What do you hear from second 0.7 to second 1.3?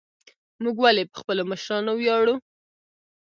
ولې په